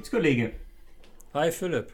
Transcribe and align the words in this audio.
Gibt's, 0.00 0.12
Kollege? 0.12 0.52
Hi 1.34 1.50
Philipp. 1.50 1.92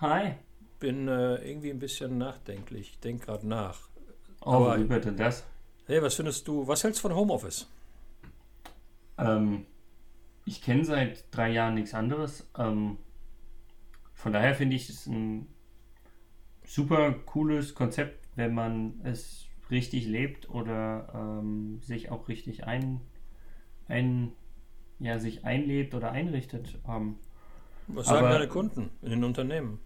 Hi. 0.00 0.36
Bin 0.80 1.06
äh, 1.06 1.34
irgendwie 1.46 1.68
ein 1.68 1.78
bisschen 1.78 2.16
nachdenklich. 2.16 2.98
Denk 3.00 3.26
gerade 3.26 3.46
nach. 3.46 3.90
Oh, 4.40 4.52
Aber- 4.52 4.78
wie 4.80 4.88
wird 4.88 5.04
denn 5.04 5.18
das? 5.18 5.44
Hey, 5.84 6.00
was 6.00 6.14
findest 6.14 6.48
du, 6.48 6.66
was 6.66 6.82
hältst 6.82 7.00
du 7.00 7.08
von 7.08 7.14
Homeoffice? 7.14 7.68
Ähm, 9.18 9.66
ich 10.46 10.62
kenne 10.62 10.86
seit 10.86 11.26
drei 11.30 11.50
Jahren 11.50 11.74
nichts 11.74 11.92
anderes. 11.92 12.48
Ähm, 12.56 12.96
von 14.14 14.32
daher 14.32 14.54
finde 14.54 14.76
ich 14.76 14.88
es 14.88 15.06
ein 15.06 15.46
super 16.64 17.12
cooles 17.12 17.74
Konzept, 17.74 18.28
wenn 18.34 18.54
man 18.54 18.98
es 19.04 19.44
richtig 19.70 20.06
lebt 20.06 20.48
oder 20.48 21.12
ähm, 21.14 21.82
sich 21.82 22.10
auch 22.10 22.28
richtig 22.28 22.64
ein, 22.64 23.02
ein 23.88 24.32
ja, 25.00 25.18
sich 25.18 25.44
einlebt 25.44 25.92
oder 25.94 26.12
einrichtet. 26.12 26.78
Ähm, 26.88 27.18
Was 27.88 28.06
sagen 28.06 28.26
Aber- 28.26 28.34
deine 28.34 28.48
Kunden 28.48 28.90
in 29.02 29.10
den 29.10 29.24
Unternehmen? 29.24 29.78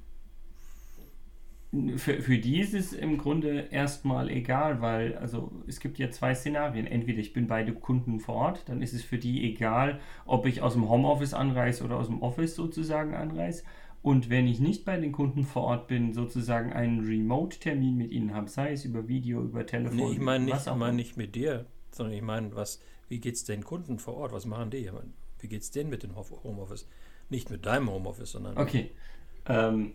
Für, 1.97 2.23
für 2.23 2.39
die 2.39 2.61
ist 2.61 2.73
es 2.75 2.93
im 2.95 3.19
Grunde 3.19 3.67
erstmal 3.71 4.31
egal, 4.31 4.81
weil 4.81 5.17
also 5.19 5.51
es 5.67 5.79
gibt 5.81 5.99
ja 5.99 6.11
zwei 6.11 6.35
Szenarien. 6.35 6.87
Entweder 6.87 7.19
ich 7.19 7.33
bin 7.35 7.49
bei 7.49 7.65
den 7.65 7.81
Kunden 7.81 8.19
vor 8.21 8.37
Ort, 8.37 8.63
dann 8.69 8.81
ist 8.81 8.95
es 8.95 9.03
für 9.03 9.19
die 9.19 9.45
egal, 9.45 10.01
ob 10.25 10.47
ich 10.47 10.63
aus 10.63 10.73
dem 10.73 10.89
Homeoffice 10.89 11.35
anreise 11.35 11.85
oder 11.85 11.99
aus 11.99 12.07
dem 12.07 12.23
Office 12.23 12.55
sozusagen 12.55 13.15
anreise. 13.15 13.65
Und 14.01 14.31
wenn 14.31 14.47
ich 14.47 14.61
nicht 14.61 14.85
bei 14.85 14.97
den 14.99 15.13
Kunden 15.13 15.45
vor 15.45 15.65
Ort 15.65 15.89
bin, 15.89 16.15
sozusagen 16.15 16.73
einen 16.73 17.05
Remote-Termin 17.05 17.97
mit 17.97 18.13
ihnen 18.13 18.33
habe, 18.33 18.49
sei 18.49 18.73
es 18.73 18.85
über 18.85 19.09
Video, 19.09 19.43
über 19.43 19.67
Telefon, 19.67 19.97
Nee, 19.97 20.13
ich 20.13 20.21
meine 20.21 20.45
nicht, 20.45 20.57
ich 20.63 20.69
auch 20.69 20.77
mein 20.77 20.97
nicht 20.97 21.17
mit 21.17 21.35
dir, 21.35 21.67
sondern 21.91 22.15
ich 22.15 22.23
meine, 22.23 22.55
was, 22.55 22.81
wie 23.09 23.19
geht's 23.19 23.45
den 23.45 23.65
Kunden 23.65 23.99
vor 23.99 24.15
Ort? 24.15 24.33
Was 24.33 24.47
machen 24.47 24.71
die? 24.71 24.89
Wie 25.41 25.49
geht's 25.49 25.73
denen 25.73 25.91
mit 25.91 26.05
dem 26.05 26.15
Ho- 26.15 26.41
Homeoffice? 26.45 26.89
Nicht 27.29 27.51
mit 27.51 27.67
deinem 27.67 27.91
Homeoffice, 27.91 28.33
sondern 28.33 28.57
Okay. 28.57 28.91
Ähm, 29.47 29.93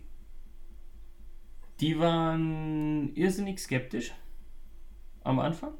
die 1.80 1.98
waren 1.98 3.14
irrsinnig 3.14 3.58
skeptisch 3.58 4.12
am 5.24 5.38
Anfang. 5.38 5.74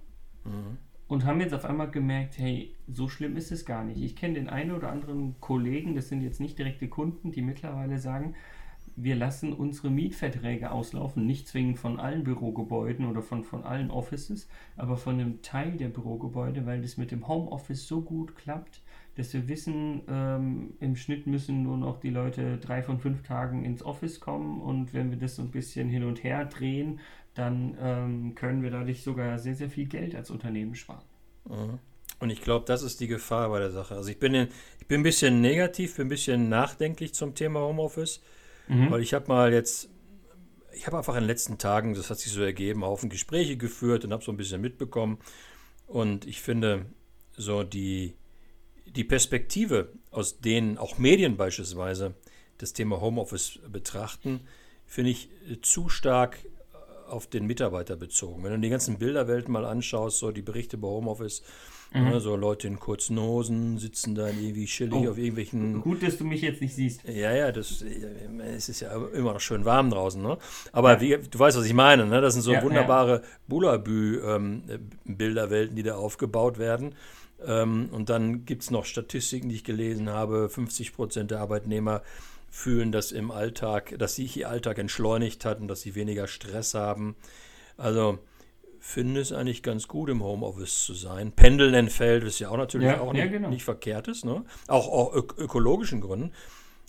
Mhm. 0.45 0.79
und 1.07 1.25
haben 1.25 1.41
jetzt 1.41 1.55
auf 1.55 1.65
einmal 1.65 1.91
gemerkt, 1.91 2.39
hey, 2.39 2.75
so 2.89 3.09
schlimm 3.09 3.37
ist 3.37 3.53
es 3.53 3.65
gar 3.67 3.85
nicht. 3.85 4.01
Ich 4.01 4.17
kenne 4.17 4.35
den 4.35 4.49
einen 4.49 4.73
oder 4.73 4.91
anderen 4.91 5.39
Kollegen, 5.41 5.95
das 5.95 6.09
sind 6.09 6.23
jetzt 6.23 6.41
nicht 6.41 6.59
direkte 6.59 6.89
Kunden, 6.89 7.31
die 7.33 7.43
mittlerweile 7.43 7.99
sagen, 7.99 8.35
wir 8.97 9.15
lassen 9.15 9.53
unsere 9.53 9.91
Mietverträge 9.91 10.71
auslaufen, 10.71 11.27
nicht 11.27 11.49
zwingend 11.49 11.79
von 11.79 12.01
allen 12.01 12.25
Bürogebäuden 12.25 13.07
oder 13.07 13.23
von, 13.23 13.45
von 13.45 13.63
allen 13.65 13.91
Offices, 13.91 14.49
aber 14.77 14.97
von 14.97 15.15
einem 15.15 15.43
Teil 15.43 15.77
der 15.77 15.89
Bürogebäude, 15.89 16.67
weil 16.67 16.83
das 16.83 16.97
mit 16.97 17.11
dem 17.11 17.29
Homeoffice 17.29 17.87
so 17.87 18.03
gut 18.03 18.35
klappt, 18.35 18.82
dass 19.17 19.33
wir 19.35 19.49
wissen, 19.49 20.03
ähm, 20.09 20.75
im 20.81 20.97
Schnitt 20.97 21.27
müssen 21.27 21.63
nur 21.63 21.77
noch 21.77 22.01
die 22.01 22.11
Leute 22.11 22.59
drei 22.59 22.83
von 22.83 22.99
fünf 22.99 23.23
Tagen 23.23 23.65
ins 23.65 23.85
Office 23.85 24.21
kommen 24.21 24.61
und 24.61 24.95
wenn 24.95 25.11
wir 25.11 25.19
das 25.19 25.37
so 25.37 25.43
ein 25.43 25.51
bisschen 25.51 25.89
hin 25.89 26.05
und 26.05 26.25
her 26.25 26.45
drehen, 26.47 27.01
dann 27.35 27.77
ähm, 27.81 28.35
können 28.35 28.63
wir 28.63 28.71
dadurch 28.71 29.03
sogar 29.03 29.39
sehr, 29.39 29.55
sehr 29.55 29.71
viel 29.71 29.87
Geld 29.87 30.15
als 30.15 30.31
Unternehmen 30.31 30.75
sparen. 30.75 31.05
Mhm. 31.49 31.79
Und 32.21 32.31
ich 32.31 32.41
glaube, 32.41 32.65
das 32.67 32.83
ist 32.83 33.01
die 33.01 33.09
Gefahr 33.09 33.49
bei 33.49 33.59
der 33.59 33.71
Sache. 33.71 33.97
Also 33.97 34.09
ich 34.09 34.19
bin, 34.19 34.33
in, 34.35 34.49
ich 34.81 34.87
bin 34.87 35.01
ein 35.01 35.03
bisschen 35.03 35.41
negativ, 35.41 35.97
bin 35.97 36.07
ein 36.07 36.11
bisschen 36.11 36.49
nachdenklich 36.49 37.15
zum 37.15 37.35
Thema 37.35 37.61
Homeoffice, 37.61 38.23
weil 38.69 39.03
ich 39.03 39.13
habe 39.13 39.27
mal 39.27 39.53
jetzt, 39.53 39.91
ich 40.73 40.87
habe 40.87 40.99
einfach 40.99 41.15
in 41.15 41.23
den 41.23 41.27
letzten 41.27 41.59
Tagen, 41.59 41.95
das 41.95 42.11
hat 42.11 42.19
sich 42.19 42.33
so 42.33 42.41
ergeben, 42.41 42.85
Haufen 42.85 43.11
Gespräche 43.11 43.57
geführt 43.57 44.05
und 44.05 44.13
habe 44.13 44.23
so 44.23 44.31
ein 44.31 44.37
bisschen 44.37 44.61
mitbekommen. 44.61 45.19
Und 45.89 46.25
ich 46.27 46.41
finde, 46.41 46.87
so 47.37 47.65
die, 47.65 48.15
die 48.97 49.05
Perspektive, 49.05 49.89
aus 50.11 50.41
denen 50.41 50.79
auch 50.79 50.99
Medien 50.99 51.37
beispielsweise 51.37 52.15
das 52.59 52.73
Thema 52.73 53.01
Homeoffice 53.01 53.59
betrachten, 53.71 54.41
finde 54.87 55.11
ich 55.11 55.29
äh, 55.51 55.61
zu 55.63 55.89
stark 55.89 56.39
äh, 56.45 56.49
auf 57.11 57.27
den 57.27 57.47
Mitarbeiter 57.47 57.97
bezogen. 57.97 58.45
Wenn 58.45 58.53
du 58.53 58.59
die 58.61 58.69
ganzen 58.69 58.99
Bilderwelten 58.99 59.51
mal 59.53 59.65
anschaust, 59.65 60.19
so 60.19 60.31
die 60.31 60.43
Berichte 60.43 60.77
bei 60.79 60.87
Homeoffice, 60.89 61.43
ne, 61.95 62.21
so 62.21 62.37
Leute 62.37 62.69
in 62.69 62.79
kurzen 62.81 63.21
Hosen 63.21 63.77
sitzen 63.79 64.15
da 64.15 64.29
irgendwie 64.29 64.65
chillig 64.65 65.07
Oh. 65.07 65.11
auf 65.11 65.19
irgendwelchen 65.19 65.83
Gut, 65.83 66.03
dass 66.03 66.17
du 66.17 66.25
mich 66.25 66.41
jetzt 66.41 66.63
nicht 66.63 66.75
siehst. 66.75 67.03
ja, 67.07 67.35
ja, 67.35 67.53
das, 67.53 67.85
es 68.57 68.69
ist 68.71 68.81
ja 68.81 68.97
immer 69.13 69.35
noch 69.35 69.41
schön 69.41 69.67
warm 69.67 69.91
draußen, 69.91 70.23
ne? 70.23 70.39
Aber 70.73 71.03
wie, 71.03 71.19
du 71.19 71.39
weißt, 71.39 71.59
was 71.59 71.67
ich 71.67 71.75
meine, 71.75 72.07
ne? 72.07 72.23
Das 72.23 72.33
sind 72.33 72.41
so 72.43 72.55
Ja, 72.55 72.63
wunderbare 72.63 73.21
Bulabü-Bilderwelten, 73.47 75.77
die 75.77 75.83
da 75.83 75.97
aufgebaut 75.97 76.57
werden. 76.59 76.95
Ähm, 77.47 77.89
und 77.93 78.09
dann 78.09 78.45
gibt 78.45 78.63
es 78.63 78.71
noch 78.71 78.85
Statistiken, 78.85 79.49
die 79.49 79.57
ich 79.57 79.65
gelesen 79.65 80.09
habe. 80.11 80.49
50 80.49 80.95
Prozent 80.95 81.31
der 81.31 81.41
Arbeitnehmer 81.41 82.03
fühlen, 82.51 82.93
dass 82.93 83.13
im 83.13 83.31
Alltag, 83.31 83.95
dass 83.99 84.17
sich 84.17 84.37
ihr 84.37 84.49
Alltag 84.49 84.79
entschleunigt 84.79 85.45
hat 85.45 85.61
und 85.61 85.69
dass 85.69 85.81
sie 85.81 85.95
weniger 85.95 86.27
Stress 86.27 86.75
haben. 86.75 87.17
Also 87.77 88.19
finde 88.79 89.21
es 89.21 89.33
eigentlich 89.33 89.63
ganz 89.63 89.87
gut, 89.87 90.11
im 90.11 90.23
Homeoffice 90.23 90.85
zu 90.85 90.93
sein. 90.93 91.31
Pendeln 91.33 91.73
entfällt, 91.73 92.25
ist 92.25 92.41
ja 92.41 92.51
auch 92.51 92.57
natürlich 92.57 92.89
Ja, 92.89 93.01
auch 93.01 93.15
ja, 93.15 93.25
nicht, 93.25 93.33
genau. 93.33 93.49
nicht 93.49 93.65
verkehrt 93.65 94.09
ist, 94.09 94.25
ne? 94.25 94.45
Auch, 94.67 94.89
auch 94.89 95.15
ök 95.15 95.35
ökologischen 95.39 96.01
Gründen. 96.01 96.33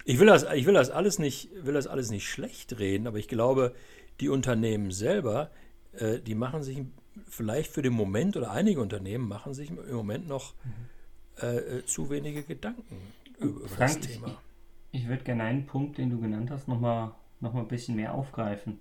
Ich 0.04 0.20
will 0.20 0.26
das, 0.26 0.44
ich 0.56 0.66
will 0.66 0.74
das 0.74 0.90
alles 0.90 1.20
nicht, 1.20 1.52
will 1.64 1.76
das 1.76 1.86
alles 1.88 2.10
nicht 2.10 2.28
schlecht 2.28 2.80
reden, 2.80 3.06
aber 3.06 3.20
ich 3.20 3.28
glaube, 3.28 3.74
die 4.20 4.30
Unternehmen 4.30 4.92
selber, 4.92 5.52
äh, 5.94 6.20
die 6.20 6.36
machen 6.36 6.64
sich 6.64 6.80
vielleicht 7.28 7.72
für 7.72 7.82
den 7.82 7.94
Moment 7.94 8.38
oder 8.38 8.52
einige 8.52 8.82
Unternehmen 8.82 9.28
machen 9.28 9.54
sich 9.54 9.70
im 9.70 9.96
Moment 9.96 10.28
noch 10.28 10.54
äh, 11.42 11.58
äh, 11.58 11.86
zu 11.86 12.10
wenige 12.10 12.44
Gedanken 12.44 12.98
über, 13.40 13.60
über 13.60 13.62
das 13.62 13.72
Frank, 13.74 13.98
ich, 14.06 14.16
Thema. 14.16 14.42
ich 14.92 15.08
würde 15.08 15.24
gerne 15.24 15.44
einen 15.44 15.66
Punkt, 15.66 15.98
den 15.98 16.10
du 16.10 16.20
genannt 16.20 16.52
hast, 16.52 16.68
nochmal 16.68 17.14
noch 17.40 17.54
mal 17.54 17.62
ein 17.62 17.68
bisschen 17.68 17.96
mehr 17.96 18.14
aufgreifen. 18.14 18.80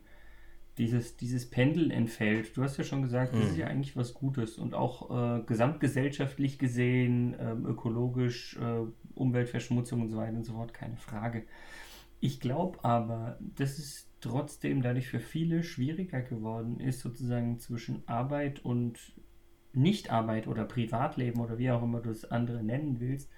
Dieses, 0.78 1.18
dieses 1.18 1.50
Pendeln 1.50 1.90
entfällt. 1.90 2.56
Du 2.56 2.62
hast 2.62 2.78
ja 2.78 2.84
schon 2.84 3.02
gesagt, 3.02 3.34
das 3.34 3.50
ist 3.50 3.58
ja 3.58 3.66
eigentlich 3.66 3.94
was 3.94 4.14
Gutes 4.14 4.56
und 4.56 4.72
auch 4.72 5.10
äh, 5.10 5.42
gesamtgesellschaftlich 5.42 6.58
gesehen, 6.58 7.36
ähm, 7.38 7.66
ökologisch, 7.66 8.56
äh, 8.56 8.86
Umweltverschmutzung 9.14 10.00
und 10.00 10.08
so 10.08 10.16
weiter 10.16 10.34
und 10.34 10.44
so 10.44 10.54
fort, 10.54 10.72
keine 10.72 10.96
Frage. 10.96 11.44
Ich 12.20 12.40
glaube 12.40 12.82
aber, 12.84 13.36
dass 13.40 13.78
es 13.78 14.08
trotzdem 14.22 14.82
dadurch 14.82 15.08
für 15.08 15.20
viele 15.20 15.62
schwieriger 15.62 16.22
geworden 16.22 16.80
ist, 16.80 17.00
sozusagen 17.00 17.58
zwischen 17.58 18.06
Arbeit 18.08 18.64
und 18.64 18.98
Nichtarbeit 19.74 20.46
oder 20.46 20.64
Privatleben 20.64 21.40
oder 21.40 21.58
wie 21.58 21.70
auch 21.70 21.82
immer 21.82 22.00
du 22.00 22.10
es 22.10 22.30
andere 22.30 22.62
nennen 22.62 23.00
willst, 23.00 23.30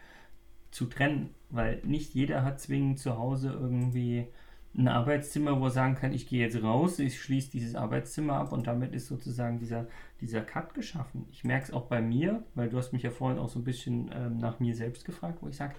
zu 0.71 0.87
trennen, 0.87 1.31
weil 1.51 1.81
nicht 1.85 2.15
jeder 2.15 2.45
hat 2.45 2.61
zwingend 2.61 2.99
zu 2.99 3.17
Hause 3.17 3.51
irgendwie 3.53 4.27
ein 4.77 4.89
Arbeitszimmer, 4.89 5.61
wo 5.61 5.67
er 5.67 5.71
sagen 5.71 5.95
kann, 5.95 6.13
ich 6.13 6.27
gehe 6.27 6.41
jetzt 6.41 6.61
raus, 6.61 6.99
ich 6.99 7.21
schließe 7.21 7.53
dieses 7.53 7.77
Arbeitszimmer 7.77 8.35
ab 8.35 8.53
und 8.53 8.67
damit 8.67 8.93
ist 8.93 9.07
sozusagen 9.07 9.61
dieser, 9.61 9.87
dieser 10.21 10.41
Cut 10.41 10.75
geschaffen. 10.75 11.27
Ich 11.31 11.45
merke 11.45 11.67
es 11.67 11.73
auch 11.73 11.87
bei 11.87 12.03
mir, 12.03 12.45
weil 12.57 12.69
du 12.69 12.77
hast 12.77 12.93
mich 12.93 13.05
ja 13.05 13.11
vorhin 13.11 13.39
auch 13.39 13.49
so 13.49 13.61
ein 13.61 13.65
bisschen 13.65 14.11
ähm, 14.13 14.39
nach 14.39 14.59
mir 14.59 14.75
selbst 14.75 15.05
gefragt, 15.05 15.39
wo 15.43 15.49
ich 15.49 15.57
sage, 15.57 15.75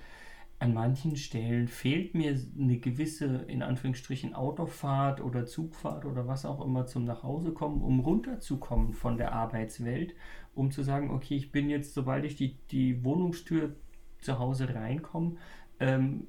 an 0.59 0.73
manchen 0.73 1.17
Stellen 1.17 1.67
fehlt 1.67 2.16
mir 2.16 2.38
eine 2.57 2.77
gewisse, 2.77 3.43
in 3.47 3.61
Anführungsstrichen, 3.61 4.33
Autofahrt 4.33 5.21
oder 5.21 5.45
Zugfahrt 5.45 6.05
oder 6.05 6.27
was 6.27 6.45
auch 6.45 6.63
immer 6.63 6.85
zum 6.85 7.03
Nachhausekommen, 7.03 7.81
um 7.81 7.99
runterzukommen 7.99 8.93
von 8.93 9.17
der 9.17 9.33
Arbeitswelt, 9.33 10.16
um 10.53 10.71
zu 10.71 10.81
sagen, 10.81 11.11
okay, 11.11 11.35
ich 11.35 11.51
bin 11.51 11.69
jetzt, 11.69 11.93
sobald 11.93 12.23
ich 12.23 12.38
die, 12.38 12.57
die 12.71 13.03
Wohnungstür 13.03 13.75
zu 14.21 14.39
Hause 14.39 14.73
reinkomme, 14.73 15.35
ähm, 15.79 16.23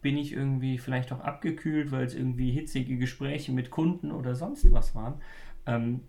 bin 0.00 0.16
ich 0.16 0.32
irgendwie 0.32 0.78
vielleicht 0.78 1.12
auch 1.12 1.20
abgekühlt, 1.20 1.90
weil 1.90 2.06
es 2.06 2.14
irgendwie 2.14 2.52
hitzige 2.52 2.96
Gespräche 2.96 3.52
mit 3.52 3.70
Kunden 3.70 4.12
oder 4.12 4.36
sonst 4.36 4.70
was 4.72 4.94
waren. 4.94 5.20
Ähm, 5.66 6.02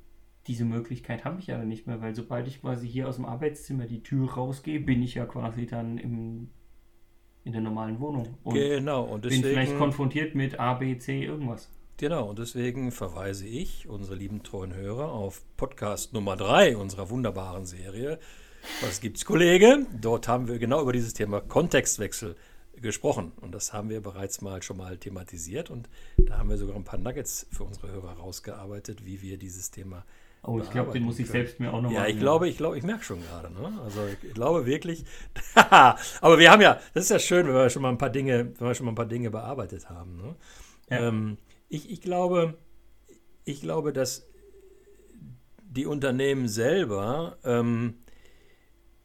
diese 0.45 0.63
Möglichkeit 0.63 1.25
habe 1.25 1.39
ich 1.39 1.51
aber 1.51 1.65
nicht 1.65 1.87
mehr, 1.87 2.01
weil 2.01 2.15
sobald 2.15 2.47
ich 2.47 2.61
quasi 2.61 2.87
hier 2.87 3.09
aus 3.09 3.17
dem 3.17 3.25
Arbeitszimmer 3.25 3.85
die 3.85 4.03
Tür 4.03 4.31
rausgehe, 4.31 4.79
bin 4.79 5.01
ich 5.01 5.15
ja 5.15 5.25
quasi 5.25 5.65
dann 5.65 5.97
im, 5.97 6.49
in 7.47 7.53
der 7.53 7.61
normalen 7.61 7.99
Wohnung 8.01 8.27
und 8.43 8.53
Genau, 8.55 9.03
und 9.05 9.21
bin 9.21 9.31
vielleicht 9.31 9.55
deswegen, 9.57 9.77
konfrontiert 9.79 10.35
mit 10.35 10.59
A, 10.59 10.73
B, 10.73 10.97
C, 10.97 11.23
irgendwas. 11.23 11.69
genau, 11.95 12.29
und 12.29 12.37
deswegen 12.39 12.91
verweise 12.91 13.47
ich, 13.47 13.87
unsere 13.87 14.15
lieben 14.15 14.43
treuen 14.43 14.73
Hörer, 14.75 15.11
auf 15.13 15.41
Podcast 15.55 16.11
Nummer 16.13 16.35
3 16.35 16.75
unserer 16.77 17.09
wunderbaren 17.09 17.65
Serie. 17.65 18.19
Was 18.81 18.99
gibt's, 18.99 19.23
Kollege? 19.23 19.85
Dort 20.01 20.27
haben 20.27 20.49
wir 20.49 20.59
genau 20.59 20.81
über 20.81 20.91
dieses 20.91 21.13
Thema 21.13 21.39
Kontextwechsel 21.39 22.35
gesprochen. 22.81 23.31
Und 23.39 23.55
das 23.55 23.71
haben 23.71 23.89
wir 23.89 24.01
bereits 24.01 24.41
mal 24.41 24.61
schon 24.61 24.75
mal 24.77 24.97
thematisiert. 24.97 25.69
Und 25.69 25.87
da 26.17 26.37
haben 26.37 26.49
wir 26.49 26.57
sogar 26.57 26.75
ein 26.75 26.83
paar 26.83 26.99
Nuggets 26.99 27.47
für 27.51 27.63
unsere 27.63 27.89
Hörer 27.91 28.13
rausgearbeitet, 28.17 29.05
wie 29.05 29.21
wir 29.21 29.37
dieses 29.37 29.71
Thema. 29.71 30.03
Oh, 30.47 30.61
ich 30.63 30.69
glaube, 30.69 30.93
den 30.93 31.03
muss 31.03 31.19
ich 31.19 31.25
können. 31.25 31.43
selbst 31.43 31.59
mir 31.59 31.73
auch 31.73 31.81
nochmal. 31.81 31.93
Ja, 31.93 32.07
ich 32.07 32.17
glaube, 32.17 32.47
ich 32.47 32.55
glaube, 32.55 32.77
ich 32.77 32.83
merke 32.83 33.03
schon 33.03 33.21
gerade. 33.21 33.53
Ne? 33.53 33.81
Also 33.83 33.99
ich 34.07 34.33
glaube 34.33 34.65
wirklich. 34.65 35.03
Aber 36.21 36.39
wir 36.39 36.49
haben 36.49 36.61
ja, 36.61 36.79
das 36.93 37.03
ist 37.03 37.09
ja 37.09 37.19
schön, 37.19 37.47
wenn 37.47 37.53
wir 37.53 37.69
schon 37.69 37.81
mal 37.81 37.89
ein 37.89 37.97
paar 37.97 38.09
Dinge, 38.09 38.53
wenn 38.57 38.67
wir 38.67 38.73
schon 38.73 38.85
mal 38.85 38.93
ein 38.93 38.95
paar 38.95 39.07
Dinge 39.07 39.29
bearbeitet 39.29 39.89
haben. 39.89 40.15
Ne? 40.15 40.35
Ja. 40.89 41.09
Ähm, 41.09 41.37
ich, 41.67 41.91
ich 41.91 41.99
glaube, 41.99 42.57
ich 43.43 43.59
glaube, 43.59 43.91
dass 43.91 44.29
die 45.63 45.85
Unternehmen 45.85 46.47
selber, 46.47 47.37
ähm, 47.43 47.95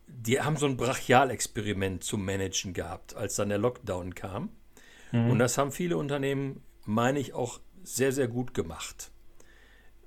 die 0.07 0.41
haben 0.41 0.57
so 0.57 0.67
ein 0.67 0.77
Brachialexperiment 0.77 2.05
zu 2.05 2.19
managen 2.19 2.73
gehabt, 2.73 3.17
als 3.17 3.35
dann 3.35 3.49
der 3.49 3.59
Lockdown 3.59 4.15
kam. 4.15 4.51
Mhm. 5.11 5.31
Und 5.31 5.39
das 5.41 5.59
haben 5.59 5.73
viele 5.73 5.97
Unternehmen, 5.97 6.63
meine 6.85 7.19
ich, 7.19 7.35
auch 7.35 7.59
sehr, 7.83 8.13
sehr 8.13 8.29
gut 8.29 8.55
gemacht. 8.55 9.11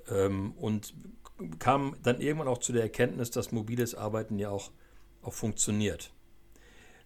Ähm, 0.09 0.53
und 0.53 0.93
kam 1.59 1.95
dann 2.03 2.21
irgendwann 2.21 2.47
auch 2.47 2.59
zu 2.59 2.73
der 2.73 2.83
Erkenntnis, 2.83 3.31
dass 3.31 3.51
mobiles 3.51 3.95
Arbeiten 3.95 4.39
ja 4.39 4.49
auch, 4.49 4.71
auch 5.21 5.33
funktioniert. 5.33 6.11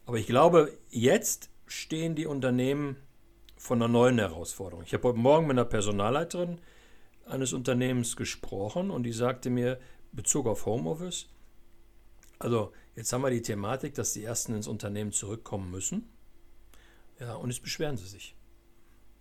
Aber 0.05 0.17
ich 0.17 0.27
glaube, 0.27 0.77
jetzt 0.89 1.49
stehen 1.65 2.15
die 2.15 2.25
Unternehmen 2.25 2.97
vor 3.57 3.75
einer 3.75 3.87
neuen 3.87 4.17
Herausforderung. 4.17 4.83
Ich 4.85 4.93
habe 4.93 5.09
heute 5.09 5.19
Morgen 5.19 5.47
mit 5.47 5.55
einer 5.55 5.65
Personalleiterin 5.65 6.59
eines 7.25 7.53
Unternehmens 7.53 8.15
gesprochen 8.15 8.89
und 8.89 9.03
die 9.03 9.13
sagte 9.13 9.49
mir, 9.49 9.79
Bezug 10.11 10.47
auf 10.47 10.65
Homeoffice, 10.65 11.27
also 12.39 12.71
jetzt 12.95 13.13
haben 13.13 13.21
wir 13.21 13.29
die 13.29 13.41
Thematik, 13.41 13.93
dass 13.93 14.13
die 14.13 14.23
Ersten 14.23 14.55
ins 14.55 14.67
Unternehmen 14.67 15.11
zurückkommen 15.11 15.69
müssen. 15.69 16.09
Ja, 17.19 17.35
und 17.35 17.51
jetzt 17.51 17.61
beschweren 17.61 17.97
sie 17.97 18.07
sich. 18.07 18.35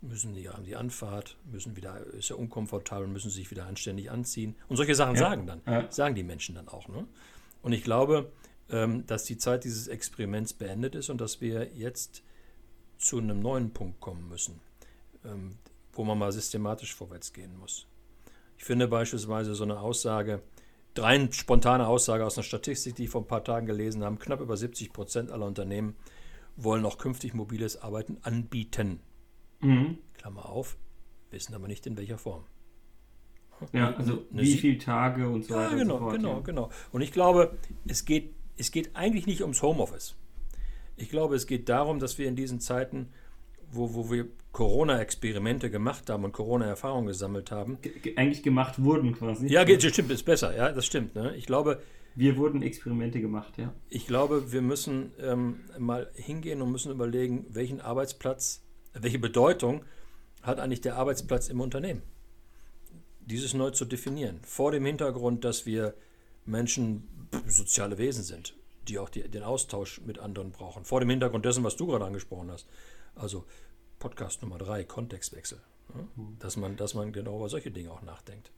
Müssen 0.01 0.35
die 0.35 0.49
haben 0.49 0.65
die 0.65 0.77
Anfahrt, 0.77 1.37
müssen 1.51 1.75
wieder, 1.75 2.07
ist 2.15 2.29
ja 2.29 2.37
unkomfortabel, 2.37 3.09
müssen 3.09 3.31
sich 3.31 3.51
wieder 3.51 3.67
anständig 3.67 4.11
anziehen. 4.11 4.55
Und 4.69 4.77
solche 4.77 4.95
Sachen 4.95 5.15
ja. 5.17 5.21
sagen 5.21 5.47
dann, 5.47 5.61
ja. 5.67 5.91
sagen 5.91 6.15
die 6.15 6.23
Menschen 6.23 6.55
dann 6.55 6.69
auch. 6.69 6.87
Ne? 6.89 7.07
Und 7.63 7.73
ich 7.73 7.83
glaube, 7.83 8.31
ähm, 8.71 9.07
dass 9.07 9.25
die 9.25 9.39
Zeit 9.39 9.65
dieses 9.65 9.89
Experiments 9.89 10.53
beendet 10.53 10.95
ist 10.95 11.11
und 11.11 11.21
dass 11.21 11.41
wir 11.41 11.73
jetzt 11.75 12.23
zu 12.99 13.19
einem 13.19 13.41
neuen 13.41 13.73
Punkt 13.73 14.01
kommen 14.01 14.29
müssen, 14.29 14.61
ähm, 15.25 15.59
wo 15.93 16.05
man 16.05 16.19
mal 16.19 16.31
systematisch 16.31 16.95
vorwärts 16.95 17.33
gehen 17.33 17.57
muss. 17.59 17.87
Ich 18.57 18.65
finde 18.65 18.87
beispielsweise 18.87 19.55
so 19.55 19.65
eine 19.65 19.81
Aussage, 19.81 20.43
rein 20.97 21.33
spontane 21.33 21.87
Aussage 21.87 22.25
aus 22.25 22.37
einer 22.37 22.45
Statistik, 22.45 22.97
die 22.97 23.05
ich 23.05 23.11
vor 23.11 23.23
ein 23.23 23.29
paar 23.29 23.45
Tagen 23.45 23.67
gelesen 23.67 24.05
habe, 24.05 24.17
knapp 24.17 24.41
über 24.41 24.57
70 24.57 24.93
Prozent 24.93 25.31
aller 25.31 25.47
Unternehmen 25.47 25.97
wollen 26.59 26.85
auch 26.85 26.99
künftig 26.99 27.35
mobiles 27.35 27.81
Arbeiten 27.81 28.19
anbieten. 28.23 29.01
Mhm. 29.61 29.99
Klammer 30.15 30.49
auf, 30.49 30.77
wissen 31.31 31.55
aber 31.55 31.69
nicht 31.69 31.87
in 31.87 31.97
welcher 31.97 32.19
Form. 32.19 32.45
Ja, 33.73 33.95
also 33.95 34.25
eine 34.33 34.43
wie 34.43 34.57
viele 34.57 34.79
Tage 34.79 35.29
und 35.29 35.45
so 35.45 35.55
weiter. 35.55 35.73
Ja, 35.73 35.79
genau, 35.79 35.95
und 35.95 36.01
so 36.01 36.05
fort, 36.05 36.17
genau, 36.17 36.35
ja. 36.35 36.41
genau. 36.41 36.71
Und 36.93 37.01
ich 37.01 37.13
glaube, 37.13 37.59
es 37.87 38.05
geht, 38.05 38.35
es 38.57 38.71
geht 38.71 38.95
eigentlich 38.95 39.27
nicht 39.27 39.43
ums 39.43 39.63
Homeoffice. 39.63 40.17
Ich 40.97 41.11
glaube, 41.11 41.37
es 41.37 41.47
geht 41.47 41.69
darum, 41.69 41.99
dass 41.99 42.19
wir 42.19 42.29
in 42.29 42.37
diesen 42.37 42.61
Zeiten, 42.61 43.09
wo, 43.71 43.95
wo 43.95 44.11
wir 44.11 44.29
Corona-Experimente 44.53 45.71
gemacht 45.71 46.11
haben 46.11 46.25
und 46.25 46.33
Corona-Erfahrungen 46.33 47.07
gesammelt 47.07 47.51
haben. 47.51 47.79
Ge 47.81 48.17
eigentlich 48.17 48.43
gemacht 48.43 48.83
wurden 48.83 49.15
quasi. 49.15 49.47
Ja, 49.47 49.65
das 49.65 49.85
stimmt, 49.85 50.11
ist 50.11 50.25
besser, 50.25 50.57
ja, 50.57 50.73
das 50.73 50.87
stimmt. 50.87 51.15
Ne? 51.15 51.35
Ich 51.37 51.47
glaube. 51.47 51.83
Wir 52.15 52.37
wurden 52.37 52.63
Experimente 52.63 53.21
gemacht, 53.21 53.59
ja. 53.59 53.73
Ich 53.89 54.07
glaube, 54.07 54.51
wir 54.51 54.63
müssen 54.63 55.13
ähm, 55.21 55.61
mal 55.79 56.11
hingehen 56.15 56.63
und 56.63 56.73
müssen 56.73 56.91
überlegen, 56.91 57.47
welchen 57.51 57.81
Arbeitsplatz, 57.81 58.65
welche 58.95 59.19
Bedeutung 59.19 59.85
hat 60.43 60.61
eigentlich 60.61 60.81
der 60.81 60.97
Arbeitsplatz 60.97 61.49
im 61.49 61.61
Unternehmen? 61.61 62.03
Dieses 63.21 63.55
neu 63.55 63.71
zu 63.71 63.85
definieren. 63.85 64.41
Vor 64.43 64.73
dem 64.73 64.85
Hintergrund, 64.87 65.45
dass 65.45 65.67
wir 65.67 65.95
Menschen 66.47 67.09
soziale 67.47 67.99
Wesen 67.99 68.25
sind 68.25 68.55
die 68.89 68.99
auch 68.99 69.09
die, 69.09 69.29
den 69.29 69.43
Austausch 69.43 70.01
mit 70.01 70.19
anderen 70.19 70.51
brauchen. 70.51 70.85
Vor 70.85 71.01
dem 71.01 71.11
Hintergrund 71.11 71.45
dessen, 71.45 71.65
was 71.65 71.77
du 71.77 71.87
gerade 71.87 72.05
angesprochen 72.05 72.51
hast. 72.51 72.67
Also 73.15 73.45
Podcast 73.99 74.43
Nummer 74.43 74.59
drei, 74.59 74.85
Kontextwechsel. 74.85 75.61
Ja? 75.95 76.09
Dass, 76.39 76.57
man, 76.57 76.77
dass 76.77 76.95
man 76.95 77.13
genau 77.13 77.37
über 77.37 77.49
solche 77.49 77.71
Dinge 77.71 77.91
auch 77.91 78.03
nachdenkt. 78.03 78.51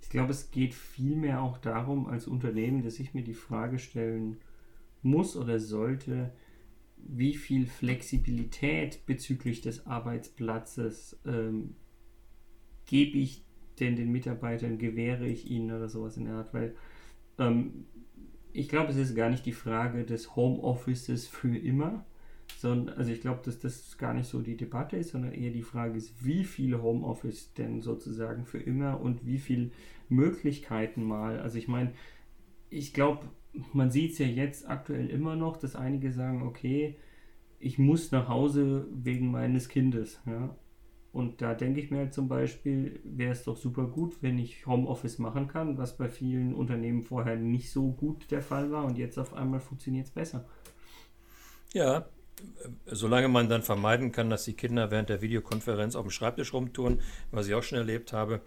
Ich 0.00 0.10
glaube, 0.10 0.32
es 0.32 0.50
geht 0.50 0.74
vielmehr 0.74 1.42
auch 1.42 1.58
darum, 1.58 2.06
als 2.06 2.26
Unternehmen, 2.26 2.82
dass 2.82 2.98
ich 2.98 3.14
mir 3.14 3.22
die 3.22 3.34
Frage 3.34 3.78
stellen 3.78 4.38
muss 5.02 5.36
oder 5.36 5.60
sollte, 5.60 6.32
wie 7.08 7.34
viel 7.34 7.66
Flexibilität 7.66 9.04
bezüglich 9.06 9.60
des 9.60 9.86
Arbeitsplatzes 9.86 11.18
ähm, 11.26 11.74
gebe 12.86 13.18
ich 13.18 13.44
denn 13.80 13.96
den 13.96 14.12
Mitarbeitern, 14.12 14.78
gewähre 14.78 15.26
ich 15.26 15.50
ihnen 15.50 15.70
oder 15.70 15.88
sowas 15.88 16.16
in 16.16 16.26
der 16.26 16.34
Art, 16.34 16.54
weil 16.54 16.74
ähm, 17.38 17.86
ich 18.52 18.68
glaube, 18.68 18.90
es 18.90 18.96
ist 18.96 19.14
gar 19.14 19.30
nicht 19.30 19.46
die 19.46 19.52
Frage 19.52 20.04
des 20.04 20.36
Homeoffices 20.36 21.26
für 21.26 21.56
immer, 21.56 22.04
sondern, 22.56 22.96
also 22.96 23.12
ich 23.12 23.20
glaube, 23.20 23.40
dass 23.44 23.58
das 23.60 23.98
gar 23.98 24.14
nicht 24.14 24.28
so 24.28 24.40
die 24.40 24.56
Debatte 24.56 24.96
ist, 24.96 25.10
sondern 25.10 25.32
eher 25.32 25.50
die 25.50 25.62
Frage 25.62 25.96
ist, 25.96 26.24
wie 26.24 26.44
viel 26.44 26.80
Homeoffice 26.80 27.52
denn 27.54 27.82
sozusagen 27.82 28.46
für 28.46 28.58
immer 28.58 29.00
und 29.00 29.24
wie 29.26 29.38
viel 29.38 29.70
Möglichkeiten 30.08 31.04
mal. 31.04 31.38
Also 31.40 31.58
ich 31.58 31.68
meine, 31.68 31.92
ich 32.70 32.92
glaube, 32.92 33.28
man 33.72 33.90
sieht 33.90 34.12
es 34.12 34.18
ja 34.18 34.26
jetzt 34.26 34.68
aktuell 34.68 35.08
immer 35.08 35.36
noch, 35.36 35.56
dass 35.56 35.76
einige 35.76 36.12
sagen, 36.12 36.42
okay, 36.42 36.96
ich 37.58 37.78
muss 37.78 38.12
nach 38.12 38.28
Hause 38.28 38.86
wegen 38.92 39.30
meines 39.30 39.68
Kindes. 39.68 40.20
Ja? 40.26 40.54
Und 41.12 41.42
da 41.42 41.54
denke 41.54 41.80
ich 41.80 41.90
mir 41.90 41.98
halt 41.98 42.14
zum 42.14 42.28
Beispiel, 42.28 43.00
wäre 43.04 43.32
es 43.32 43.44
doch 43.44 43.56
super 43.56 43.86
gut, 43.86 44.22
wenn 44.22 44.38
ich 44.38 44.66
Homeoffice 44.66 45.18
machen 45.18 45.48
kann, 45.48 45.78
was 45.78 45.96
bei 45.96 46.08
vielen 46.08 46.54
Unternehmen 46.54 47.02
vorher 47.02 47.36
nicht 47.36 47.70
so 47.70 47.90
gut 47.90 48.30
der 48.30 48.42
Fall 48.42 48.70
war 48.70 48.84
und 48.84 48.98
jetzt 48.98 49.18
auf 49.18 49.34
einmal 49.34 49.60
funktioniert 49.60 50.06
es 50.06 50.12
besser. 50.12 50.46
Ja, 51.72 52.08
solange 52.86 53.28
man 53.28 53.48
dann 53.48 53.62
vermeiden 53.62 54.12
kann, 54.12 54.30
dass 54.30 54.44
die 54.44 54.54
Kinder 54.54 54.90
während 54.90 55.08
der 55.08 55.22
Videokonferenz 55.22 55.96
auf 55.96 56.04
dem 56.04 56.10
Schreibtisch 56.10 56.52
rumtouren, 56.52 57.00
was 57.30 57.46
ich 57.46 57.54
auch 57.54 57.62
schon 57.62 57.78
erlebt 57.78 58.12
habe. 58.12 58.40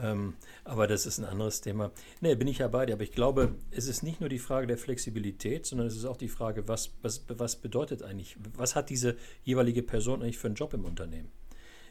Ähm, 0.00 0.34
aber 0.64 0.86
das 0.86 1.06
ist 1.06 1.18
ein 1.18 1.24
anderes 1.24 1.60
Thema. 1.60 1.90
Nee, 2.20 2.34
bin 2.34 2.48
ich 2.48 2.58
ja 2.58 2.68
bei 2.68 2.86
dir. 2.86 2.94
Aber 2.94 3.02
ich 3.02 3.12
glaube, 3.12 3.54
es 3.70 3.88
ist 3.88 4.02
nicht 4.02 4.20
nur 4.20 4.28
die 4.28 4.38
Frage 4.38 4.66
der 4.66 4.78
Flexibilität, 4.78 5.66
sondern 5.66 5.86
es 5.86 5.96
ist 5.96 6.04
auch 6.04 6.16
die 6.16 6.28
Frage, 6.28 6.68
was, 6.68 6.90
was, 7.02 7.24
was 7.28 7.56
bedeutet 7.56 8.02
eigentlich, 8.02 8.36
was 8.56 8.76
hat 8.76 8.90
diese 8.90 9.16
jeweilige 9.44 9.82
Person 9.82 10.22
eigentlich 10.22 10.38
für 10.38 10.48
einen 10.48 10.56
Job 10.56 10.74
im 10.74 10.84
Unternehmen? 10.84 11.30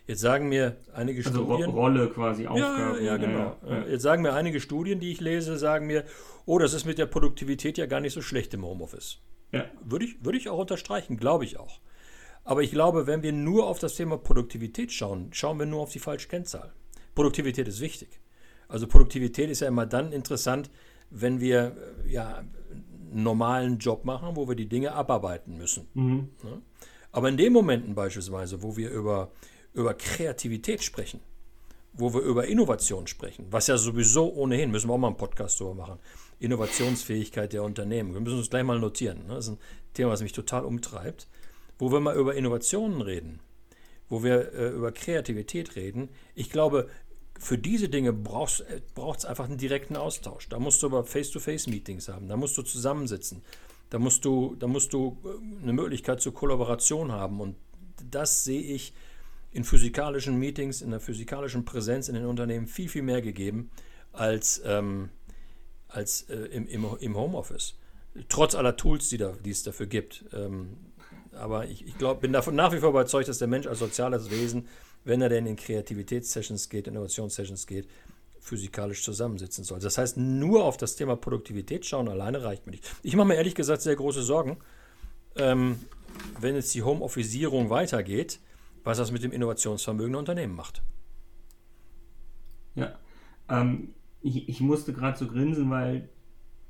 Jetzt 0.07 0.21
sagen 0.21 0.49
mir 0.49 0.77
einige 0.93 1.25
also 1.25 1.43
Studien. 1.43 1.71
Rolle 1.71 2.09
quasi, 2.09 2.45
Aufgabe. 2.45 2.99
Ja, 2.99 3.13
ja 3.13 3.17
genau. 3.17 3.57
Ja, 3.67 3.85
Jetzt 3.87 4.03
sagen 4.03 4.21
mir 4.21 4.33
einige 4.33 4.59
Studien, 4.59 4.99
die 4.99 5.11
ich 5.11 5.19
lese, 5.19 5.57
sagen 5.57 5.87
mir, 5.87 6.03
oh, 6.45 6.59
das 6.59 6.73
ist 6.73 6.85
mit 6.85 6.99
der 6.99 7.07
Produktivität 7.07 7.79
ja 7.79 7.87
gar 7.87 8.01
nicht 8.01 8.13
so 8.13 8.21
schlecht 8.21 8.53
im 8.53 8.63
Homeoffice. 8.63 9.19
Ja. 9.55 9.65
Würde 9.83 10.05
ich, 10.05 10.23
würde 10.23 10.37
ich 10.37 10.49
auch 10.49 10.57
unterstreichen, 10.57 11.17
glaube 11.17 11.45
ich 11.45 11.57
auch. 11.57 11.79
Aber 12.43 12.61
ich 12.61 12.71
glaube, 12.71 13.07
wenn 13.07 13.23
wir 13.23 13.33
nur 13.33 13.67
auf 13.67 13.79
das 13.79 13.95
Thema 13.95 14.17
Produktivität 14.17 14.91
schauen, 14.91 15.29
schauen 15.33 15.57
wir 15.57 15.65
nur 15.65 15.81
auf 15.81 15.91
die 15.91 15.99
falsche 15.99 16.27
Kennzahl. 16.27 16.73
Produktivität 17.15 17.67
ist 17.67 17.79
wichtig. 17.79 18.19
Also 18.67 18.87
Produktivität 18.87 19.49
ist 19.49 19.61
ja 19.61 19.67
immer 19.67 19.85
dann 19.85 20.11
interessant, 20.11 20.69
wenn 21.09 21.39
wir 21.39 21.75
äh, 22.05 22.11
ja, 22.11 22.37
einen 22.37 23.23
normalen 23.23 23.77
Job 23.79 24.05
machen, 24.05 24.35
wo 24.35 24.47
wir 24.47 24.55
die 24.55 24.67
Dinge 24.67 24.93
abarbeiten 24.93 25.57
müssen. 25.57 25.87
Mhm. 25.93 26.29
Aber 27.11 27.29
in 27.29 27.37
den 27.37 27.53
Momenten 27.53 27.95
beispielsweise, 27.95 28.61
wo 28.61 28.75
wir 28.75 28.89
über 28.89 29.31
über 29.75 29.93
Kreativität 29.93 30.81
sprechen, 30.83 31.19
wo 31.97 32.13
wir 32.13 32.21
über 32.21 32.47
Innovation 32.47 33.07
sprechen, 33.07 33.47
was 33.49 33.67
ja 33.67 33.77
sowieso 33.77 34.33
ohnehin, 34.33 34.71
müssen 34.71 34.89
wir 34.89 34.93
auch 34.93 34.97
mal 34.97 35.07
einen 35.07 35.17
Podcast 35.17 35.59
darüber 35.59 35.75
machen, 35.87 35.99
Innovationsfähigkeit 36.39 37.53
der 37.53 37.63
Unternehmen. 37.63 38.13
Wir 38.13 38.21
müssen 38.21 38.37
uns 38.37 38.49
gleich 38.49 38.63
mal 38.63 38.79
notieren. 38.79 39.27
Ne? 39.27 39.35
Das 39.35 39.47
ist 39.47 39.53
ein 39.53 39.59
Thema, 39.93 40.11
was 40.11 40.21
mich 40.21 40.33
total 40.33 40.65
umtreibt. 40.65 41.27
Wo 41.77 41.91
wir 41.91 41.99
mal 41.99 42.15
über 42.15 42.35
Innovationen 42.35 43.01
reden, 43.01 43.41
wo 44.07 44.23
wir 44.23 44.53
äh, 44.53 44.69
über 44.69 44.91
Kreativität 44.91 45.75
reden. 45.75 46.09
Ich 46.33 46.49
glaube, 46.49 46.87
für 47.37 47.57
diese 47.57 47.89
Dinge 47.89 48.13
braucht 48.13 48.63
es 48.95 49.25
einfach 49.25 49.45
einen 49.45 49.57
direkten 49.57 49.97
Austausch. 49.97 50.47
Da 50.47 50.57
musst 50.57 50.81
du 50.81 50.87
aber 50.87 51.03
Face-to-Face-Meetings 51.03 52.07
haben, 52.07 52.29
da 52.29 52.37
musst 52.37 52.57
du 52.57 52.61
zusammensitzen, 52.61 53.41
da 53.89 53.99
musst 53.99 54.23
du, 54.23 54.55
da 54.57 54.67
musst 54.67 54.93
du 54.93 55.17
äh, 55.25 55.63
eine 55.63 55.73
Möglichkeit 55.73 56.21
zur 56.21 56.33
Kollaboration 56.33 57.11
haben. 57.11 57.41
Und 57.41 57.55
das 58.09 58.43
sehe 58.43 58.61
ich 58.61 58.93
in 59.55 59.63
physikalischen 59.63 60.37
Meetings, 60.37 60.81
in 60.81 60.91
der 60.91 60.99
physikalischen 60.99 61.63
Präsenz 61.63 62.09
in 62.09 62.15
den 62.15 62.25
Unternehmen 62.25 62.67
viel, 62.67 62.89
viel 62.89 63.03
mehr 63.03 63.21
gegeben 63.21 63.71
als, 64.11 64.61
ähm, 64.65 65.09
als 65.87 66.23
äh, 66.23 66.35
im, 66.35 66.67
im, 66.67 66.85
im, 66.99 67.15
Homeoffice. 67.15 67.79
Trotz 68.27 68.53
aller 68.53 68.75
Tools, 68.75 69.07
die, 69.07 69.17
da, 69.17 69.31
die 69.45 69.51
es 69.51 69.63
dafür 69.63 69.85
gibt. 69.85 70.25
Ähm, 70.33 70.75
aber 71.31 71.67
ich, 71.67 71.87
ich 71.87 71.97
glaub, 71.97 72.19
bin 72.19 72.33
davon 72.33 72.53
nach 72.55 72.73
wie 72.73 72.79
vor 72.79 72.89
überzeugt, 72.89 73.29
dass 73.29 73.37
der 73.37 73.47
Mensch 73.47 73.65
als 73.65 73.79
soziales 73.79 74.29
Wesen, 74.29 74.67
wenn 75.05 75.21
er 75.21 75.29
denn 75.29 75.45
in 75.45 75.55
Kreativitätssessions 75.55 76.67
geht, 76.67 76.87
Innovationssessions 76.87 77.65
geht, 77.65 77.87
physikalisch 78.41 79.03
zusammensitzen 79.03 79.63
soll. 79.63 79.79
Das 79.79 79.97
heißt, 79.97 80.17
nur 80.17 80.65
auf 80.65 80.75
das 80.75 80.97
Thema 80.97 81.15
Produktivität 81.15 81.85
schauen 81.85 82.09
alleine 82.09 82.43
reicht 82.43 82.65
mir 82.65 82.73
nicht. 82.73 82.91
Ich 83.03 83.15
mache 83.15 83.29
mir 83.29 83.35
ehrlich 83.35 83.55
gesagt 83.55 83.81
sehr 83.81 83.95
große 83.95 84.21
Sorgen, 84.21 84.57
ähm, 85.37 85.79
wenn 86.41 86.55
jetzt 86.55 86.75
die 86.75 86.83
Homeofficeierung 86.83 87.69
weitergeht, 87.69 88.39
was 88.85 88.97
das 88.97 89.11
mit 89.11 89.23
dem 89.23 89.33
Innovationsvermögen 89.33 90.13
der 90.13 90.19
Unternehmen 90.19 90.55
macht. 90.55 90.81
Ja, 92.75 92.97
ähm, 93.49 93.89
ich, 94.21 94.47
ich 94.47 94.61
musste 94.61 94.93
gerade 94.93 95.17
so 95.17 95.27
grinsen, 95.27 95.69
weil 95.69 96.09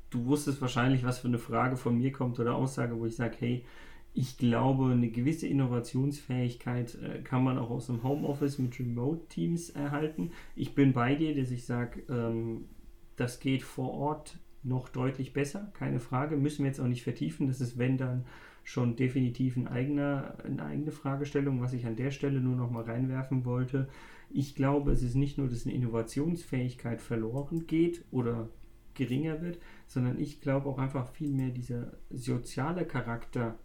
du 0.09 0.25
wusstest 0.25 0.61
wahrscheinlich, 0.61 1.03
was 1.03 1.19
für 1.19 1.27
eine 1.27 1.37
Frage 1.37 1.77
von 1.77 1.97
mir 1.97 2.11
kommt 2.11 2.39
oder 2.39 2.55
Aussage, 2.55 2.97
wo 2.97 3.05
ich 3.05 3.15
sage, 3.15 3.35
hey, 3.39 3.65
ich 4.13 4.37
glaube, 4.37 4.91
eine 4.91 5.09
gewisse 5.09 5.45
Innovationsfähigkeit 5.47 6.95
äh, 6.95 7.21
kann 7.21 7.43
man 7.43 7.57
auch 7.57 7.69
aus 7.69 7.87
dem 7.87 8.01
Homeoffice 8.01 8.59
mit 8.59 8.79
Remote-Teams 8.79 9.71
erhalten. 9.71 10.31
Ich 10.55 10.73
bin 10.73 10.93
bei 10.93 11.15
dir, 11.15 11.35
dass 11.35 11.51
ich 11.51 11.65
sage, 11.65 12.01
ähm, 12.09 12.69
das 13.17 13.41
geht 13.41 13.61
vor 13.61 13.93
Ort 13.93 14.37
noch 14.63 14.87
deutlich 14.87 15.33
besser, 15.33 15.71
keine 15.73 15.99
Frage. 15.99 16.37
Müssen 16.37 16.63
wir 16.63 16.67
jetzt 16.67 16.79
auch 16.79 16.87
nicht 16.87 17.03
vertiefen. 17.03 17.47
Das 17.47 17.59
ist, 17.59 17.77
wenn 17.77 17.97
dann 17.97 18.25
schon 18.65 18.95
definitiv 18.95 19.55
ein 19.55 19.67
eigener, 19.67 20.37
eine 20.43 20.65
eigene 20.65 20.91
Fragestellung, 20.91 21.61
was 21.61 21.71
ich 21.73 21.85
an 21.85 21.95
der 21.95 22.09
Stelle 22.09 22.41
nur 22.41 22.55
noch 22.55 22.71
mal 22.71 22.83
reinwerfen 22.83 23.45
wollte. 23.45 23.87
Ich 24.31 24.55
glaube, 24.55 24.91
es 24.91 25.03
ist 25.03 25.13
nicht 25.13 25.37
nur, 25.37 25.47
dass 25.47 25.65
eine 25.65 25.75
Innovationsfähigkeit 25.75 26.99
verloren 26.99 27.67
geht 27.67 28.03
oder 28.09 28.49
geringer 28.95 29.39
wird, 29.41 29.59
sondern 29.85 30.19
ich 30.19 30.41
glaube 30.41 30.67
auch 30.67 30.79
einfach 30.79 31.07
viel 31.11 31.31
mehr 31.31 31.49
dieser 31.49 31.93
soziale 32.09 32.85
Charakter, 32.85 33.59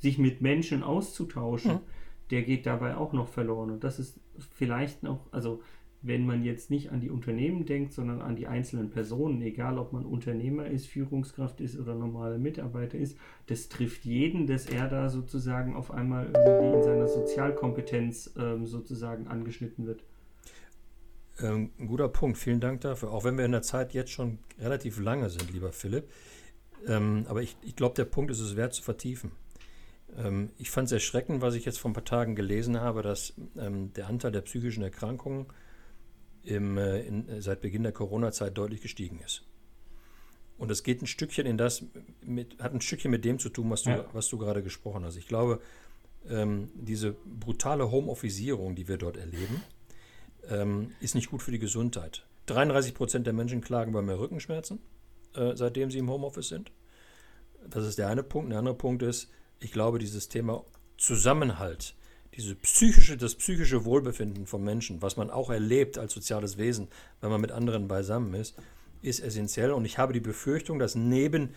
sich 0.00 0.18
mit 0.18 0.42
Menschen 0.42 0.82
auszutauschen, 0.82 1.74
mhm. 1.74 1.80
der 2.30 2.42
geht 2.42 2.66
dabei 2.66 2.96
auch 2.96 3.12
noch 3.12 3.28
verloren. 3.28 3.70
Und 3.70 3.84
das 3.84 4.00
ist 4.00 4.20
vielleicht 4.50 5.04
noch, 5.04 5.32
also 5.32 5.62
wenn 6.06 6.24
man 6.24 6.44
jetzt 6.44 6.70
nicht 6.70 6.92
an 6.92 7.00
die 7.00 7.10
Unternehmen 7.10 7.66
denkt, 7.66 7.92
sondern 7.92 8.20
an 8.20 8.36
die 8.36 8.46
einzelnen 8.46 8.90
Personen, 8.90 9.42
egal 9.42 9.78
ob 9.78 9.92
man 9.92 10.06
Unternehmer 10.06 10.66
ist, 10.66 10.86
Führungskraft 10.86 11.60
ist 11.60 11.78
oder 11.78 11.94
normaler 11.94 12.38
Mitarbeiter 12.38 12.96
ist, 12.96 13.16
das 13.46 13.68
trifft 13.68 14.04
jeden, 14.04 14.46
dass 14.46 14.66
er 14.66 14.88
da 14.88 15.08
sozusagen 15.08 15.74
auf 15.74 15.90
einmal 15.90 16.26
in 16.26 16.82
seiner 16.82 17.08
Sozialkompetenz 17.08 18.34
ähm, 18.38 18.66
sozusagen 18.66 19.26
angeschnitten 19.26 19.86
wird. 19.86 20.04
Ähm, 21.40 21.70
guter 21.86 22.08
Punkt, 22.08 22.38
vielen 22.38 22.60
Dank 22.60 22.80
dafür. 22.82 23.10
Auch 23.10 23.24
wenn 23.24 23.36
wir 23.36 23.44
in 23.44 23.52
der 23.52 23.62
Zeit 23.62 23.92
jetzt 23.92 24.10
schon 24.10 24.38
relativ 24.58 24.98
lange 25.00 25.28
sind, 25.28 25.52
lieber 25.52 25.72
Philipp. 25.72 26.08
Ähm, 26.86 27.26
aber 27.28 27.42
ich, 27.42 27.56
ich 27.62 27.74
glaube, 27.76 27.94
der 27.94 28.04
Punkt 28.04 28.30
ist 28.30 28.40
es 28.40 28.56
wert 28.56 28.72
zu 28.72 28.82
vertiefen. 28.82 29.32
Ähm, 30.16 30.50
ich 30.56 30.70
fand 30.70 30.86
es 30.86 30.92
erschreckend, 30.92 31.42
was 31.42 31.54
ich 31.54 31.64
jetzt 31.64 31.78
vor 31.78 31.90
ein 31.90 31.94
paar 31.94 32.04
Tagen 32.04 32.36
gelesen 32.36 32.80
habe, 32.80 33.02
dass 33.02 33.34
ähm, 33.58 33.92
der 33.94 34.06
Anteil 34.06 34.32
der 34.32 34.42
psychischen 34.42 34.82
Erkrankungen 34.82 35.46
im, 36.46 36.78
äh, 36.78 37.00
in, 37.00 37.28
äh, 37.28 37.42
seit 37.42 37.60
Beginn 37.60 37.82
der 37.82 37.92
Corona-Zeit 37.92 38.56
deutlich 38.56 38.80
gestiegen 38.80 39.20
ist. 39.24 39.42
Und 40.58 40.70
es 40.70 40.82
geht 40.82 41.02
ein 41.02 41.06
Stückchen 41.06 41.44
in 41.44 41.58
das, 41.58 41.84
mit, 42.22 42.58
hat 42.60 42.72
ein 42.72 42.80
Stückchen 42.80 43.10
mit 43.10 43.24
dem 43.24 43.38
zu 43.38 43.50
tun, 43.50 43.70
was 43.70 43.82
du, 43.82 43.90
ja. 43.90 44.06
was 44.12 44.28
du 44.28 44.38
gerade 44.38 44.62
gesprochen 44.62 45.04
hast. 45.04 45.16
Ich 45.16 45.28
glaube, 45.28 45.60
ähm, 46.30 46.70
diese 46.74 47.12
brutale 47.12 47.90
Homeofficeierung, 47.90 48.74
die 48.74 48.88
wir 48.88 48.96
dort 48.96 49.18
erleben, 49.18 49.62
ähm, 50.48 50.92
ist 51.00 51.14
nicht 51.14 51.30
gut 51.30 51.42
für 51.42 51.50
die 51.50 51.58
Gesundheit. 51.58 52.24
33 52.46 52.94
Prozent 52.94 53.26
der 53.26 53.34
Menschen 53.34 53.60
klagen 53.60 53.92
bei 53.92 54.00
mehr 54.00 54.18
Rückenschmerzen, 54.18 54.78
äh, 55.34 55.54
seitdem 55.56 55.90
sie 55.90 55.98
im 55.98 56.10
Homeoffice 56.10 56.48
sind. 56.48 56.72
Das 57.68 57.84
ist 57.84 57.98
der 57.98 58.08
eine 58.08 58.22
Punkt. 58.22 58.50
Der 58.50 58.60
andere 58.60 58.76
Punkt 58.76 59.02
ist, 59.02 59.28
ich 59.58 59.72
glaube, 59.72 59.98
dieses 59.98 60.28
Thema 60.28 60.64
Zusammenhalt, 60.96 61.95
diese 62.36 62.54
psychische, 62.54 63.16
das 63.16 63.34
psychische 63.34 63.84
Wohlbefinden 63.84 64.46
von 64.46 64.62
Menschen, 64.62 65.00
was 65.00 65.16
man 65.16 65.30
auch 65.30 65.50
erlebt 65.50 65.98
als 65.98 66.12
soziales 66.12 66.58
Wesen, 66.58 66.88
wenn 67.20 67.30
man 67.30 67.40
mit 67.40 67.52
anderen 67.52 67.88
beisammen 67.88 68.34
ist, 68.34 68.56
ist 69.02 69.20
essentiell. 69.20 69.72
Und 69.72 69.84
ich 69.84 69.98
habe 69.98 70.12
die 70.12 70.20
Befürchtung, 70.20 70.78
dass 70.78 70.94
neben 70.94 71.50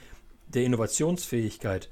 der 0.47 0.63
Innovationsfähigkeit 0.63 1.89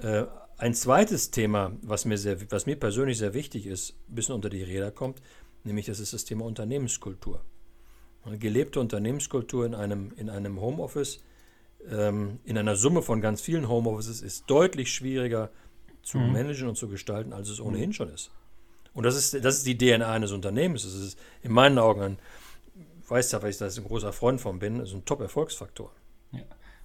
äh, 0.00 0.24
ein 0.56 0.74
zweites 0.74 1.30
Thema, 1.30 1.72
was 1.82 2.04
mir, 2.04 2.16
sehr, 2.16 2.50
was 2.50 2.66
mir 2.66 2.76
persönlich 2.76 3.18
sehr 3.18 3.34
wichtig 3.34 3.66
ist, 3.66 3.94
ein 4.08 4.14
bisschen 4.14 4.34
unter 4.34 4.50
die 4.50 4.62
Räder 4.62 4.90
kommt, 4.90 5.20
nämlich 5.64 5.86
das 5.86 6.00
ist 6.00 6.12
das 6.12 6.24
Thema 6.24 6.44
Unternehmenskultur. 6.44 7.44
Eine 8.24 8.38
gelebte 8.38 8.80
Unternehmenskultur 8.80 9.66
in 9.66 9.74
einem, 9.74 10.12
in 10.16 10.30
einem 10.30 10.60
Homeoffice, 10.60 11.22
ähm, 11.90 12.38
in 12.44 12.56
einer 12.56 12.76
Summe 12.76 13.02
von 13.02 13.20
ganz 13.20 13.42
vielen 13.42 13.68
Homeoffices, 13.68 14.22
ist 14.22 14.44
deutlich 14.48 14.92
schwieriger 14.92 15.50
zu 16.04 16.18
mhm. 16.18 16.32
managen 16.32 16.68
und 16.68 16.76
zu 16.76 16.88
gestalten, 16.88 17.32
als 17.32 17.48
es 17.48 17.60
ohnehin 17.60 17.92
schon 17.92 18.12
ist. 18.12 18.30
Und 18.92 19.04
das 19.04 19.16
ist, 19.16 19.44
das 19.44 19.56
ist 19.56 19.66
die 19.66 19.76
DNA 19.76 20.10
eines 20.10 20.32
Unternehmens. 20.32 20.84
Das 20.84 20.94
ist 20.94 21.18
in 21.42 21.52
meinen 21.52 21.78
Augen 21.78 22.00
ein, 22.02 22.18
weiß 23.08 23.32
ja, 23.32 23.42
weil 23.42 23.50
ich 23.50 23.58
da 23.58 23.66
ein 23.66 23.84
großer 23.84 24.12
Freund 24.12 24.40
von 24.40 24.58
bin, 24.58 24.80
ist 24.80 24.94
ein 24.94 25.04
Top-Erfolgsfaktor. 25.04 25.90
Ja. 26.32 26.42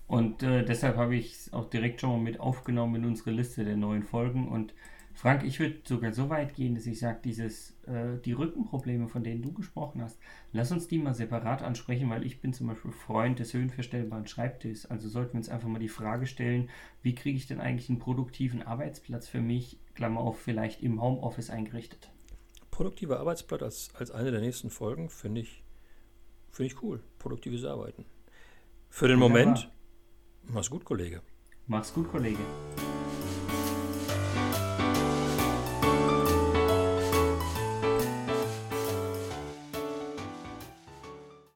Und 0.08 0.42
äh, 0.42 0.66
deshalb 0.66 0.98
habe 0.98 1.16
ich 1.16 1.34
es 1.34 1.54
auch 1.54 1.70
direkt 1.70 2.02
schon 2.02 2.10
mal 2.10 2.20
mit 2.20 2.40
aufgenommen 2.40 2.96
in 2.96 3.06
unsere 3.06 3.30
Liste 3.30 3.64
der 3.64 3.78
neuen 3.78 4.04
Folgen 4.04 4.48
und 4.48 4.74
Frank, 5.20 5.44
ich 5.44 5.60
würde 5.60 5.82
sogar 5.84 6.14
so 6.14 6.30
weit 6.30 6.56
gehen, 6.56 6.76
dass 6.76 6.86
ich 6.86 6.98
sage, 6.98 7.20
dieses, 7.26 7.72
äh, 7.88 8.18
die 8.24 8.32
Rückenprobleme, 8.32 9.10
von 9.10 9.22
denen 9.22 9.42
du 9.42 9.52
gesprochen 9.52 10.02
hast, 10.02 10.18
lass 10.54 10.72
uns 10.72 10.88
die 10.88 10.98
mal 10.98 11.14
separat 11.14 11.62
ansprechen, 11.62 12.10
weil 12.10 12.26
ich 12.26 12.40
bin 12.40 12.54
zum 12.54 12.68
Beispiel 12.68 12.94
Freund 12.94 13.38
des 13.38 13.54
höhenverstellbaren 13.54 14.28
Schreibtisches. 14.28 14.86
Also 14.86 15.10
sollten 15.10 15.34
wir 15.34 15.40
uns 15.40 15.50
einfach 15.50 15.68
mal 15.68 15.80
die 15.80 15.90
Frage 15.90 16.26
stellen, 16.26 16.70
wie 17.02 17.16
kriege 17.16 17.36
ich 17.36 17.48
denn 17.48 17.60
eigentlich 17.60 17.90
einen 17.90 18.00
produktiven 18.00 18.62
Arbeitsplatz 18.62 19.28
für 19.28 19.42
mich, 19.42 19.78
Klammer 19.94 20.22
auf, 20.22 20.40
vielleicht 20.40 20.82
im 20.84 21.02
Homeoffice 21.02 21.50
eingerichtet? 21.50 22.10
Produktiver 22.72 23.20
Arbeitsplatz 23.20 23.62
als, 23.62 23.96
als 23.96 24.12
eine 24.12 24.32
der 24.32 24.40
nächsten 24.40 24.70
Folgen 24.70 25.10
finde 25.10 25.42
ich, 25.42 25.66
find 26.50 26.72
ich 26.72 26.82
cool. 26.82 27.04
Produktives 27.18 27.66
Arbeiten. 27.66 28.06
Für 28.88 29.10
den 29.10 29.20
Wunderbar. 29.20 29.48
Moment, 29.48 29.72
mach's 30.44 30.70
gut, 30.70 30.86
Kollege. 30.86 31.22
Mach's 31.68 31.94
gut, 31.94 32.10
Kollege. 32.10 32.40